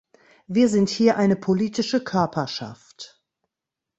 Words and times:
Wir 0.47 0.67
sind 0.67 0.89
hier 0.89 1.15
eine 1.17 1.35
politische 1.35 2.03
Körperschaft. 2.03 3.21